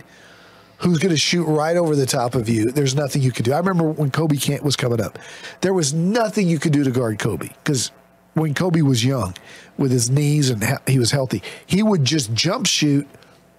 [0.79, 2.71] who's going to shoot right over the top of you.
[2.71, 3.53] There's nothing you could do.
[3.53, 5.17] I remember when Kobe Kent was coming up,
[5.61, 7.91] there was nothing you could do to guard Kobe because
[8.33, 9.33] when Kobe was young
[9.77, 13.07] with his knees and he- was healthy, he would just jump shoot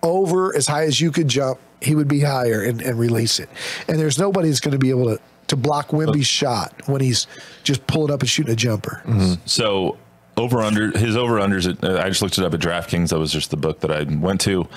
[0.02, 1.58] over as high as you could jump.
[1.82, 3.48] He would be higher and, and release it.
[3.88, 7.26] And there's nobody that's going to be able to, to block Wemby's shot when he's
[7.64, 9.02] just pulling up and shooting a jumper.
[9.04, 9.34] Mm-hmm.
[9.44, 9.96] So
[10.38, 11.68] over under his over unders.
[11.68, 13.10] at- uh, I just looked it up at DraftKings.
[13.10, 14.68] That was just the book that I went to.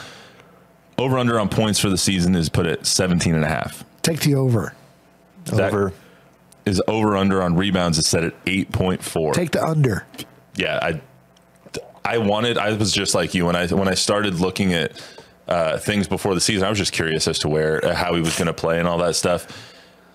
[0.97, 3.83] Over under on points for the season is put at 17 and a half.
[4.01, 4.73] Take the over.
[5.45, 5.93] That Over.
[6.65, 9.33] is over under on rebounds is set at 8.4.
[9.33, 10.05] Take the under.
[10.55, 11.01] yeah, I
[12.03, 15.01] I wanted I was just like you when I when I started looking at
[15.47, 18.21] uh, things before the season, I was just curious as to where uh, how he
[18.21, 19.70] was going to play and all that stuff.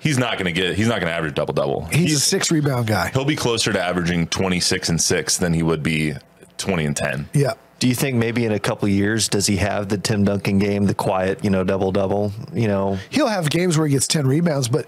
[0.07, 1.85] He's not going to get he's not going to average double double.
[1.87, 3.09] He's a six rebound guy.
[3.13, 6.15] He'll be closer to averaging 26 and 6 than he would be
[6.59, 7.29] 20 and 10.
[7.35, 7.55] Yeah.
[7.81, 10.85] Do you think maybe in a couple years does he have the Tim Duncan game,
[10.87, 12.99] the quiet, you know, double double, you know?
[13.11, 14.87] He'll have games where he gets 10 rebounds, but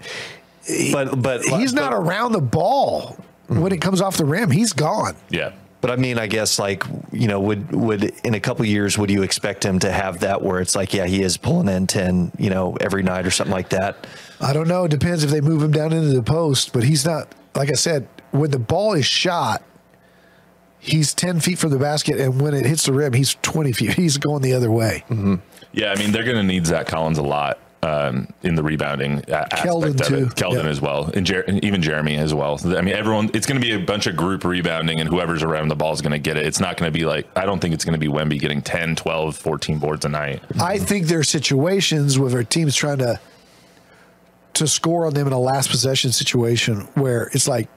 [0.93, 4.49] But but he's not but- around the ball when it comes off the rim.
[4.51, 5.15] He's gone.
[5.29, 5.51] Yeah.
[5.81, 9.09] But I mean, I guess like you know, would would in a couple years would
[9.09, 12.31] you expect him to have that where it's like, yeah, he is pulling in ten,
[12.37, 14.05] you know, every night or something like that?
[14.41, 14.85] I don't know.
[14.85, 17.73] It depends if they move him down into the post, but he's not, like I
[17.73, 19.63] said, when the ball is shot,
[20.79, 23.93] he's 10 feet from the basket, and when it hits the rim, he's 20 feet.
[23.95, 25.03] He's going the other way.
[25.09, 25.35] Mm-hmm.
[25.71, 29.23] Yeah, I mean they're going to need Zach Collins a lot um, in the rebounding
[29.29, 30.15] a- aspect Keldon, of too.
[30.25, 30.35] it.
[30.35, 30.69] Keldon Yeah.
[30.69, 32.59] as well, and, Jer- and even Jeremy as well.
[32.65, 33.29] I mean, everyone.
[33.33, 36.01] It's going to be a bunch of group rebounding, and whoever's around the ball is
[36.01, 36.45] going to get it.
[36.45, 38.61] It's not going to be like I don't think it's going to be Wemby getting
[38.61, 40.43] 10, 12, 14 boards a night.
[40.59, 43.19] I think there are situations where our team's trying to
[44.55, 47.69] to score on them in a last possession situation where it's like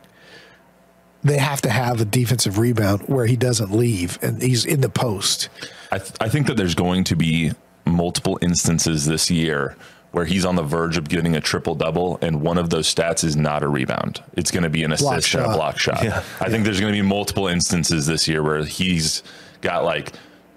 [1.23, 4.89] they have to have a defensive rebound where he doesn't leave and he's in the
[4.89, 5.49] post.
[5.93, 7.53] I, th- I think that there's going to be
[7.87, 9.77] multiple instances this year
[10.13, 13.25] where he's on the verge of getting a triple double, and one of those stats
[13.25, 14.23] is not a rebound.
[14.37, 16.03] It's going to be an Block assist and a block shot.
[16.05, 16.23] Yeah.
[16.39, 19.23] I think there's going to be multiple instances this year where he's
[19.63, 20.13] got like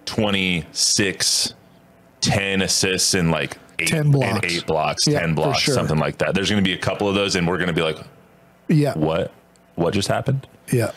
[0.06, 1.54] 26,
[2.22, 4.40] 10 assists and like eight, 10 and blocks.
[4.54, 5.74] eight blocks, Yeah, 10 blocks, sure.
[5.74, 6.34] something like that.
[6.36, 7.98] There's going to be a couple of those, and we're going to be like,
[8.68, 8.94] Yeah.
[8.98, 9.32] what?
[9.76, 10.48] What just happened?
[10.72, 10.92] Yeah.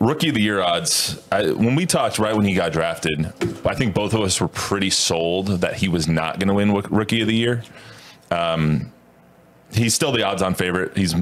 [0.00, 1.22] Rookie of the year odds.
[1.30, 3.26] I, when we talked right when he got drafted,
[3.64, 6.72] I think both of us were pretty sold that he was not going to win
[6.72, 7.62] rookie of the year.
[8.30, 8.92] Um,
[9.72, 10.96] he's still the odds-on favorite.
[10.96, 11.14] He's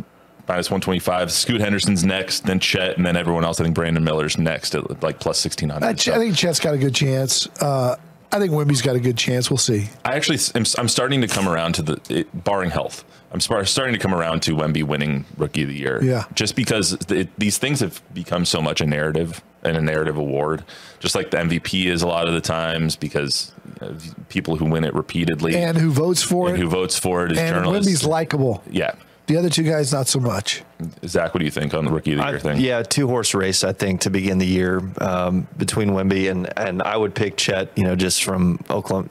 [0.49, 1.33] minus one twenty-five.
[1.33, 3.61] Scoot Henderson's next, then Chet, and then everyone else.
[3.61, 5.99] I think Brandon Miller's next at like plus sixteen I, hundred.
[5.99, 7.47] Ch- I think Chet's got a good chance.
[7.61, 7.97] Uh,
[8.33, 9.51] I think Wemby's got a good chance.
[9.51, 9.89] We'll see.
[10.05, 13.93] I actually, I'm, I'm starting to come around to the, it, barring health, I'm starting
[13.95, 16.03] to come around to Wemby winning Rookie of the Year.
[16.03, 16.25] Yeah.
[16.35, 20.65] Just because it, these things have become so much a narrative and a narrative award,
[21.01, 23.97] just like the MVP is a lot of the times because you know,
[24.29, 26.61] people who win it repeatedly And who votes for and it?
[26.61, 27.91] who votes for it is and journalists.
[27.91, 28.63] Wemby's likable.
[28.71, 28.95] yeah.
[29.27, 30.63] The other two guys, not so much.
[31.07, 32.61] Zack, what do you think on the Rookie of the Year I- thing?
[32.61, 36.83] Yeah, two horse race I think to begin the year um, between Wemby and and
[36.83, 37.71] I would pick Chet.
[37.75, 39.09] You know, just from Oklahoma,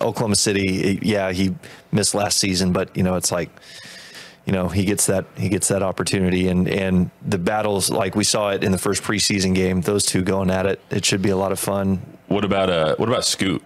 [0.00, 0.98] Oklahoma City.
[1.02, 1.54] Yeah, he
[1.92, 3.50] missed last season, but you know, it's like
[4.46, 8.24] you know he gets that he gets that opportunity and and the battles like we
[8.24, 9.80] saw it in the first preseason game.
[9.82, 10.80] Those two going at it.
[10.90, 12.00] It should be a lot of fun.
[12.28, 13.62] What about uh, what about Scoot?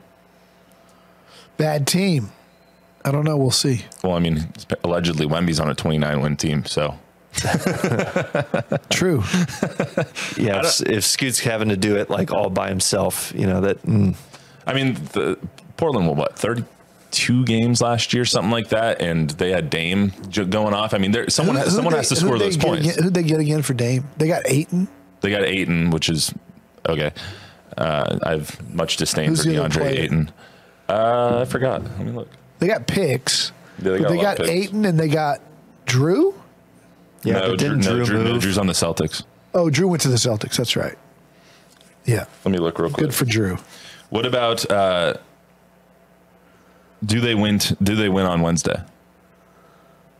[1.57, 2.33] Bad team.
[3.05, 3.37] I don't know.
[3.37, 3.85] We'll see.
[4.03, 4.49] Well, I mean,
[4.83, 6.99] allegedly Wemby's on a 29 win team, so
[8.91, 9.23] True.
[10.37, 13.83] Yeah, if, if Scoot's having to do it like all by himself, you know that.
[13.83, 14.17] Mm,
[14.67, 15.39] I mean, the
[15.77, 20.75] Portland won what 32 games last year, something like that, and they had Dame going
[20.75, 20.95] off.
[20.95, 22.89] I mean, there someone Who'd someone they- has to score those points.
[22.89, 24.09] Again, who'd they get again for Dame?
[24.17, 24.89] They got Ayton.
[25.21, 26.33] They got Ayton, which is
[26.89, 27.13] okay.
[27.77, 30.01] Uh, I have much disdain Who's for the other DeAndre player?
[30.03, 30.31] Ayton.
[30.89, 31.83] Uh, I forgot.
[31.83, 32.29] Let me look.
[32.59, 33.53] They got picks.
[33.83, 34.41] Yeah, they got a they got.
[34.41, 35.41] Ayton and they got
[35.87, 36.35] Jrue.
[37.25, 38.35] yeah, no, but didn't Jrue, no, Jrue, Jrue, no.
[38.39, 39.25] Jrue's on the Celtics.
[39.55, 40.57] Oh, Jrue went to the Celtics.
[40.57, 40.97] That's right.
[42.05, 42.27] Yeah.
[42.45, 43.07] Let me look real quick.
[43.07, 43.59] Good for Jrue.
[44.11, 45.15] what about uh,
[47.05, 47.59] do they win?
[47.59, 48.83] T- do they win on Wednesday?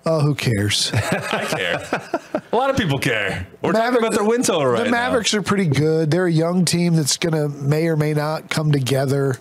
[0.07, 0.91] Oh, who cares?
[0.95, 2.31] I care.
[2.53, 3.47] a lot of people care.
[3.63, 4.91] We're talking about their win total right the now.
[4.91, 6.11] Mavericks are pretty good.
[6.11, 9.39] They're a young team that's going to may or may not come together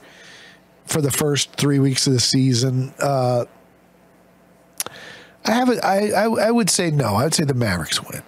[0.86, 2.94] for the first three weeks of the season.
[3.00, 3.46] Uh,
[5.46, 5.84] I haven't.
[5.84, 7.16] I, I I would say no.
[7.16, 8.24] I would say the Mavericks win,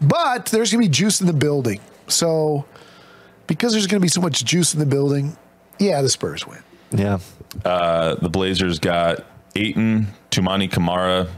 [0.00, 1.80] but there's going to be juice in the building.
[2.08, 2.64] So
[3.46, 5.36] because there's going to be so much juice in the building,
[5.78, 6.58] yeah, the Spurs win.
[6.90, 7.20] Yeah,
[7.64, 11.28] Uh, the Blazers got Ayton, Toumani Camara,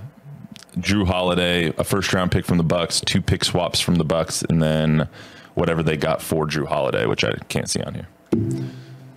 [0.79, 4.43] Jrue Holiday, a first round pick from the Bucks, two pick swaps from the Bucks,
[4.43, 5.09] and then
[5.55, 8.09] whatever they got for Jrue Holiday, which I can't see on here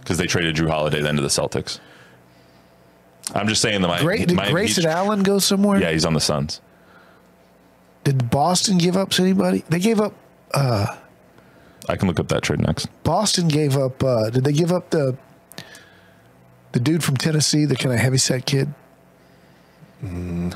[0.08, 1.80] because they traded Jrue Holiday then to the Celtics.
[3.36, 4.06] I'm just saying the Miami.
[4.06, 4.28] Great.
[4.30, 5.82] Did Grayson Allen go somewhere?
[5.82, 6.62] Yeah, he's on the Suns.
[8.06, 9.66] Did Boston give up to anybody?
[9.68, 10.14] They gave up.
[10.54, 10.96] Uh,
[11.90, 12.88] I can look up that trade next.
[13.04, 14.02] Boston gave up.
[14.02, 15.18] Uh, did they give up the
[16.78, 18.72] the dude from Tennessee, the kind of heavyset kid?
[20.04, 20.56] Mm.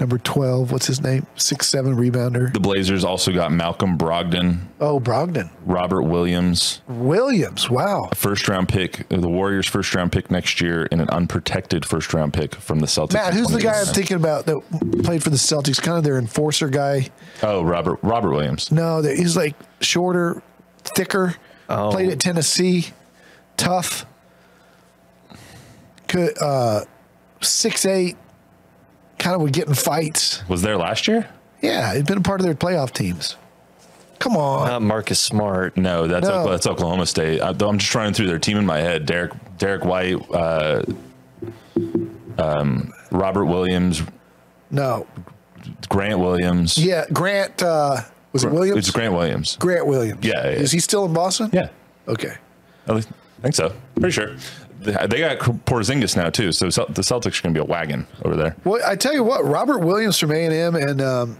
[0.00, 0.72] Number twelve.
[0.72, 1.26] What's his name?
[1.36, 2.52] Six seven rebounder.
[2.52, 7.70] The Blazers also got Malcolm Brogdon, Oh, Brogdon Robert Williams, Williams.
[7.70, 8.10] Wow.
[8.14, 12.12] first round pick, uh, the Warriors' first round pick next year, and an unprotected first
[12.12, 13.12] round pick from the Celtics.
[13.14, 14.60] Matt, who's the guy I'm thinking about that
[15.04, 15.80] played for the Celtics?
[15.80, 17.08] Kind of their enforcer guy.
[17.44, 18.72] Oh, Robert Robert Williams.
[18.72, 20.42] No, he's like shorter,
[20.82, 21.36] thicker.
[21.70, 21.90] Oh.
[21.92, 22.88] Played at Tennessee.
[23.56, 24.04] Tough.
[26.08, 26.84] Could uh,
[27.40, 28.16] six eight.
[29.18, 30.46] Kind of would get in fights.
[30.48, 31.28] Was there last year?
[31.62, 33.36] Yeah, he'd been a part of their playoff teams.
[34.18, 34.68] Come on.
[34.68, 35.76] not Marcus Smart.
[35.76, 36.28] No, that's No.
[36.30, 37.40] Oklahoma, that's Oklahoma State.
[37.40, 39.06] I, I'm just running through their team in my head.
[39.06, 40.82] Derrick Derrick White, uh,
[42.38, 44.02] um, Robert Williams,
[44.70, 45.06] no.
[45.88, 46.78] Grant Williams.
[46.78, 47.62] Yeah, Grant.
[47.62, 48.78] Uh, was it Williams?
[48.78, 49.56] It's Grant Williams.
[49.56, 50.24] Grant Williams.
[50.24, 50.50] Yeah, yeah.
[50.50, 51.50] Is he still in Boston?
[51.52, 51.70] Yeah,
[52.06, 52.34] Okay.
[52.86, 53.72] at least I think so.
[53.94, 54.36] Pretty sure.
[54.86, 58.36] They got Porzingis now too, so the Celtics are going to be a wagon over
[58.36, 58.56] there.
[58.64, 61.36] Well, I tell you what, Robert Williams from A and M and um,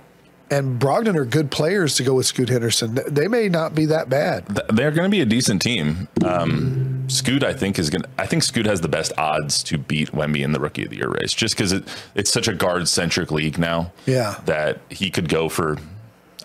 [0.50, 2.98] and Brogdon are good players to go with Scoot Henderson.
[3.08, 4.46] They may not be that bad.
[4.72, 6.08] They're going to be a decent team.
[6.24, 8.02] Um, Scoot, I think, is going.
[8.02, 10.90] to I think Scoot has the best odds to beat Wemby in the Rookie of
[10.90, 13.92] the Year race, just because it, it's such a guard centric league now.
[14.06, 14.40] Yeah.
[14.46, 15.78] that he could go for.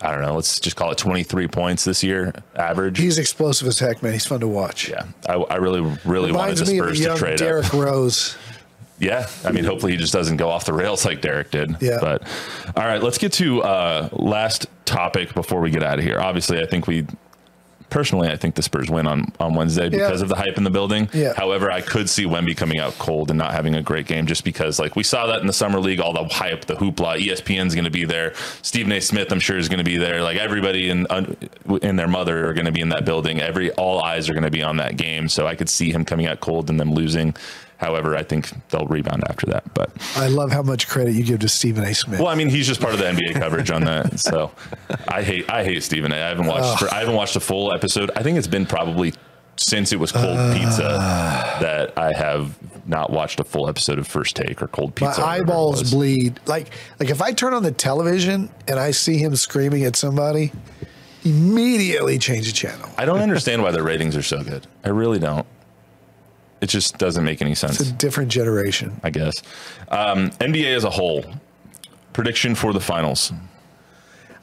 [0.01, 0.35] I don't know.
[0.35, 2.97] Let's just call it 23 points this year average.
[2.97, 4.13] He's explosive as heck, man.
[4.13, 4.89] He's fun to watch.
[4.89, 7.39] yeah, I, I really, really wanted Reminds the me of Spurs to trade up.
[7.39, 8.35] Derrick Rose.
[8.99, 11.75] Yeah, I mean, hopefully he just doesn't go off the rails like Derrick did.
[11.81, 11.97] Yeah.
[11.99, 12.21] But
[12.75, 16.19] all right, let's get to uh, last topic before we get out of here.
[16.19, 17.07] Obviously, I think we.
[17.91, 20.23] Personally, I think the Spurs win on, on Wednesday because Yeah.
[20.23, 21.09] of the hype in the building.
[21.13, 21.33] Yeah.
[21.35, 24.43] However, I could see Wemby coming out cold and not having a great game just
[24.43, 27.17] because, like, we saw that in the summer league, all the hype, the hoopla.
[27.19, 28.33] ESPN's going to be there.
[28.63, 28.99] Stephen A.
[29.01, 30.23] Smith, I'm sure, is going to be there.
[30.23, 33.41] Like everybody in and their mother are going to be in that building.
[33.41, 35.27] Every all eyes are going to be on that game.
[35.27, 37.35] So I could see him coming out cold and them losing.
[37.81, 39.73] However, I think they'll rebound after that.
[39.73, 41.93] But I love how much credit you give to Stephen A.
[41.95, 42.19] Smith.
[42.19, 44.19] well, I mean, he's just part of the NBA coverage on that.
[44.19, 44.51] So
[45.07, 46.15] I hate I hate Stephen A.
[46.15, 48.11] I haven't watched I haven't watched a full episode.
[48.15, 49.13] I think it's been probably
[49.57, 50.81] since it was cold pizza
[51.59, 55.21] that I have not watched a full episode of First Take or Cold Pizza.
[55.21, 56.39] it eyeballs bleed.
[56.45, 60.51] Like like if I turn on the television and I see him screaming at somebody,
[61.23, 62.89] immediately change the channel.
[62.97, 64.67] I don't understand why their ratings are so good.
[64.83, 65.45] I really don't.
[66.61, 67.81] It just doesn't make any sense.
[67.81, 69.01] It's a different generation.
[69.03, 69.41] I guess.
[69.89, 71.25] Um, NBA as a whole,
[72.13, 73.33] prediction for the finals.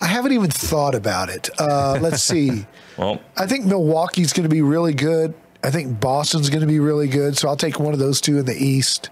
[0.00, 1.48] I haven't even thought about it.
[1.58, 2.66] Uh, let's see.
[2.98, 5.32] Well, I think Milwaukee's going to be really good.
[5.62, 7.38] I think Boston's going to be really good.
[7.38, 9.10] So I'll take one of those two in the East.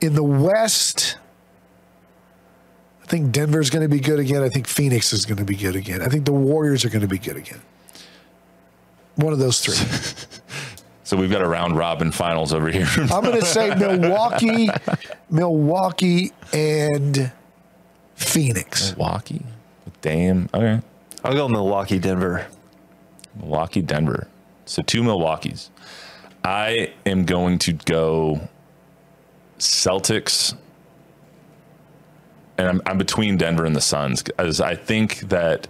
[0.00, 1.18] In the West,
[3.00, 4.42] I think Denver's going to be good again.
[4.42, 6.02] I think Phoenix is going to be good again.
[6.02, 7.62] I think the Warriors are going to be good again.
[9.14, 9.76] One of those three.
[11.08, 12.86] so we've got a round robin finals over here.
[12.98, 14.68] I'm going to say Milwaukee,
[15.30, 17.32] Milwaukee, and
[18.14, 18.94] Phoenix.
[18.94, 19.42] Milwaukee,
[20.02, 20.50] damn.
[20.52, 20.82] Okay.
[21.24, 22.46] I'll go Milwaukee, Denver.
[23.40, 24.28] Milwaukee, Denver.
[24.66, 25.70] So two Milwaukees.
[26.44, 28.46] I am going to go
[29.58, 30.54] Celtics.
[32.58, 35.68] And I'm, I'm between Denver and the Suns as I think that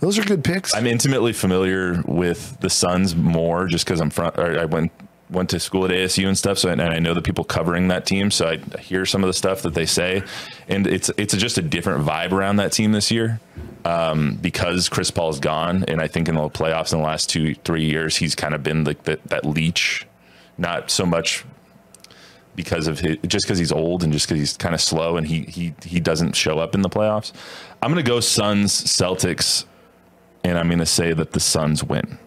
[0.00, 0.74] Those are good picks.
[0.74, 4.92] I'm intimately familiar with the Suns more just because I'm from, or I went
[5.30, 6.58] went to school at ASU and stuff.
[6.58, 8.30] So and I know the people covering that team.
[8.30, 10.22] So I hear some of the stuff that they say,
[10.68, 13.40] and it's it's just a different vibe around that team this year
[13.84, 17.54] um, because Chris Paul's gone, and I think in the playoffs in the last two
[17.56, 20.06] three years he's kind of been like that that leech,
[20.56, 21.44] not so much
[22.54, 25.26] because of his just because he's old and just because he's kind of slow and
[25.26, 27.32] he he he doesn't show up in the playoffs.
[27.82, 29.64] I'm gonna go Suns Celtics,
[30.48, 32.18] and I'm gonna say that the Suns win.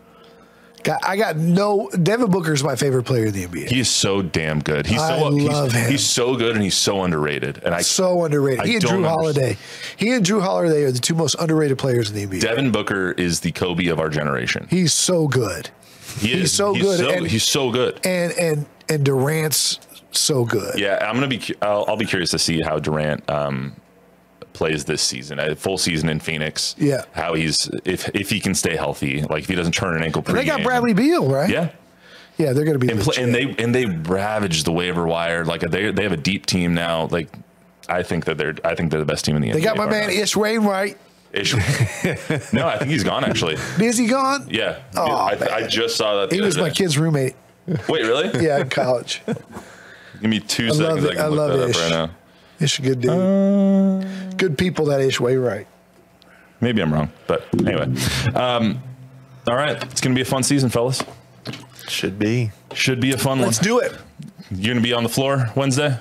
[0.84, 1.90] Got, I got no.
[2.02, 3.70] Devin Booker is my favorite player in the NBA.
[3.70, 4.88] He is so damn good.
[4.88, 5.92] He's I so love he's, him.
[5.92, 7.62] he's so good and he's so underrated.
[7.64, 8.62] And I so underrated.
[8.62, 9.08] I he and Jrue.
[9.08, 9.58] Holiday.
[9.98, 12.42] He and Jrue Holiday are the two most underrated players in the NBA.
[12.42, 14.66] Devin Booker is the Kobe of our generation.
[14.72, 15.70] He's so good.
[16.20, 16.54] He he's is.
[16.54, 18.00] so good, So, and- he's so good.
[18.04, 19.80] And and and Durant's
[20.10, 20.80] so good.
[20.80, 21.42] Yeah, I'm gonna be.
[21.62, 23.76] I'll, I'll be curious to see how Durant um,
[24.54, 26.76] plays this season, a full season in Phoenix.
[26.78, 27.06] Yeah.
[27.14, 30.24] how he's if if he can stay healthy, like if he doesn't turn an ankle.
[30.28, 30.64] And they got.
[30.64, 31.50] Bradley Beal, right?
[31.50, 31.70] Yeah,
[32.38, 35.46] Yeah, they're going to be and, play, and they and they ravaged the waiver wire.
[35.46, 37.08] Like they they have a deep team now.
[37.08, 37.30] Like
[37.90, 39.54] I think that they're I think they're the best team in the NBA.
[39.54, 40.14] They got my man now.
[40.22, 40.98] Ish Wainwright.
[41.34, 41.54] Ish.
[42.54, 43.56] no, I think he's gone actually.
[43.80, 44.48] Is he gone?
[44.50, 45.38] Yeah, Oh, I.
[45.54, 46.32] I just saw that.
[46.34, 46.76] He was my day.
[46.76, 47.36] kid's roommate.
[47.68, 48.30] Wait, really?
[48.46, 49.22] Yeah, in college.
[49.26, 51.06] Give me two I love seconds.
[51.06, 51.12] it.
[51.12, 51.76] I can I look love that Ish.
[51.78, 52.10] up right now.
[52.60, 53.12] Ish a good dude.
[53.12, 55.68] Uh, good people, that Ish Wainwright.
[56.60, 57.94] Maybe I'm wrong, but anyway.
[58.36, 58.82] Um,
[59.48, 61.04] all right, it's gonna be a fun season, fellas.
[61.88, 62.52] Should be.
[62.74, 63.48] Should be a fun one.
[63.48, 63.96] Let's do it.
[64.50, 65.98] You're gonna be on the floor Wednesday.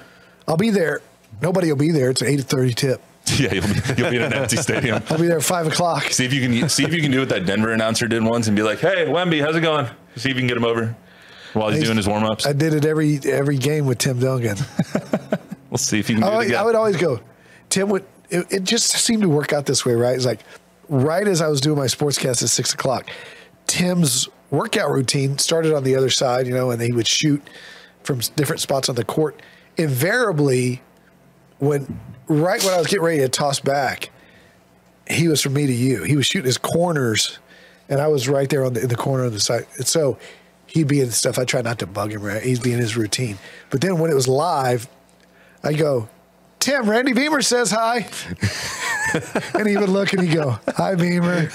[0.49, 1.03] I'll be there.
[1.43, 2.11] Nobody will be there.
[2.11, 3.01] It's an 8.30 tip.
[3.39, 5.03] yeah, you'll be, you'll be in an empty stadium.
[5.09, 6.05] I'll be there at 5 o'clock.
[6.05, 8.49] See if you can see if you can do what that Denver announcer did once
[8.49, 10.97] and be like, "Hey, Wemby, how's it going?" See if you can get him over
[11.53, 12.47] while he's doing his warm ups.
[12.47, 14.57] I did it every every game with Tim Duncan.
[15.71, 16.59] We'll see if you can do I, it again.
[16.59, 17.21] I would always go.
[17.69, 18.05] Tim would.
[18.31, 20.15] It, it just seemed to work out this way, right?
[20.15, 20.41] It's like
[20.89, 23.09] right as I was doing my sportscast at six o'clock,
[23.67, 27.43] Tim's workout routine started on the other side, you know, and he would shoot
[28.03, 29.41] from different spots on the court.
[29.77, 30.83] Invariably,
[31.59, 34.11] when right when I was getting ready to toss back,
[35.09, 36.03] he was from me to you.
[36.03, 37.39] He was shooting his corners,
[37.89, 39.67] and I was right there on the in the corner of the side.
[39.77, 40.19] And so
[40.67, 41.39] he'd be in stuff.
[41.39, 42.23] I try not to bug him.
[42.23, 43.39] Right, he's being his routine.
[43.71, 44.89] But then when it was live,
[45.63, 46.09] I go,
[46.61, 48.07] Tim, Randy Beamer says hi.
[49.59, 51.49] and he would look and he'd go, Hi, Beamer.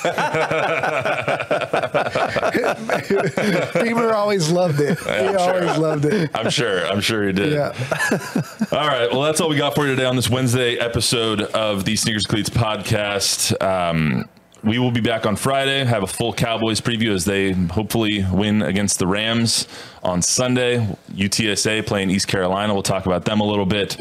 [3.83, 4.99] Beamer always loved it.
[4.99, 5.77] He I'm always sure.
[5.79, 6.31] loved it.
[6.33, 6.85] I'm sure.
[6.87, 7.53] I'm sure he did.
[7.53, 7.67] Yeah.
[8.71, 9.07] All right.
[9.11, 12.25] Well, that's all we got for you today on this Wednesday episode of the Sneakers
[12.25, 13.61] Cleats podcast.
[13.63, 14.25] Um,
[14.63, 18.63] we will be back on Friday, have a full Cowboys preview as they hopefully win
[18.63, 19.67] against the Rams
[20.03, 20.79] on Sunday.
[21.11, 22.73] UTSA playing East Carolina.
[22.73, 23.95] We'll talk about them a little bit.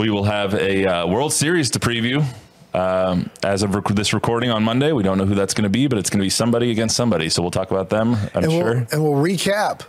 [0.00, 2.24] We will have a uh, World Series to preview.
[2.72, 5.68] Um, as of rec- this recording on Monday, we don't know who that's going to
[5.68, 7.28] be, but it's going to be somebody against somebody.
[7.28, 8.64] So we'll talk about them, I'm And, sure.
[8.64, 9.82] we'll, and we'll recap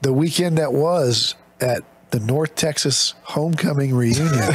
[0.00, 4.54] the weekend that was at the North Texas homecoming reunion.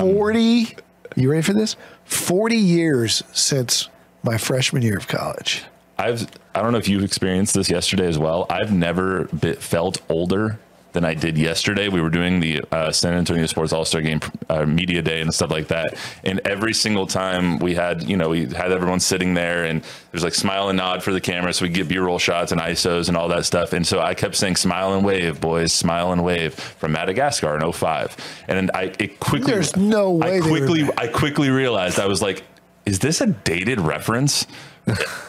[0.00, 0.76] 40,
[1.14, 1.76] you ready for this?
[2.06, 3.88] 40 years since
[4.24, 5.62] my freshman year of college.
[5.96, 6.26] I've
[6.56, 8.46] I don't know if you've experienced this yesterday as well.
[8.50, 10.58] I've never bit, felt older
[10.92, 11.88] than I did yesterday.
[11.88, 15.32] We were doing the uh, San Antonio Sports All Star Game uh, media day and
[15.32, 19.34] stuff like that, and every single time we had you know we had everyone sitting
[19.34, 22.18] there and there's like smile and nod for the camera, so we get B roll
[22.18, 23.72] shots and ISOs and all that stuff.
[23.72, 27.72] And so I kept saying smile and wave, boys, smile and wave from Madagascar in
[27.72, 28.16] 05.
[28.48, 30.88] and then I it quickly There's no way I were quickly.
[30.96, 32.44] I quickly realized I was like,
[32.84, 34.46] is this a dated reference?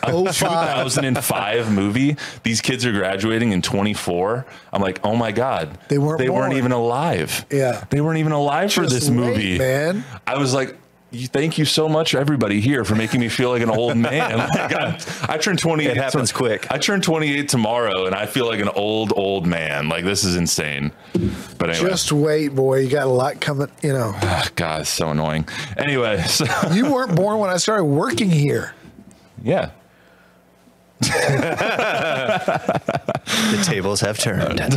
[0.05, 0.83] Oh, five.
[0.83, 2.17] 2005 movie.
[2.41, 4.45] These kids are graduating in 24.
[4.73, 7.45] I'm like, oh my god, They weren't They weren't even alive.
[7.51, 7.83] Yeah.
[7.91, 10.03] they weren't even alive for this wait, movie, man.
[10.25, 10.75] I was like.
[11.13, 14.37] You- Thank you so much, everybody here, for making me feel like an old man.
[14.53, 14.99] Like, I,
[15.29, 15.91] I turned 28.
[15.91, 16.69] It happens quick.
[16.71, 19.89] I turned 28 tomorrow, and I feel like an old, old man.
[19.89, 20.91] Like this is insane.
[21.57, 22.79] But anyway, Just wait, boy.
[22.79, 24.11] You got a lot coming, you know.
[24.15, 25.47] ah, God, it's so annoying.
[25.77, 28.73] Anyway, so You weren't born when I started working here.
[29.41, 29.71] yeah,
[33.33, 34.59] The tables have turned.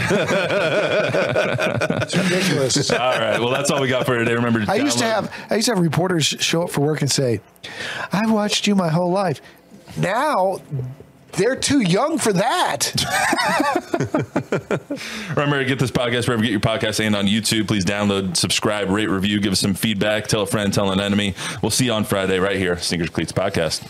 [2.07, 2.91] It's ridiculous.
[2.93, 3.41] all right.
[3.41, 4.35] Well, that's all we got for today.
[4.35, 7.01] Remember, to I used to have I used to have reporters show up for work
[7.01, 7.41] and say,
[8.13, 9.41] "I've watched you my whole life."
[9.97, 10.61] Now
[11.33, 12.93] they're too young for that.
[15.31, 17.67] Remember to get this podcast wherever you get your podcast and on YouTube.
[17.67, 21.35] Please download, subscribe, rate, review, give us some feedback, tell a friend, tell an enemy.
[21.63, 23.87] We'll see you on Friday right here, Sneakers Cleats Podcast.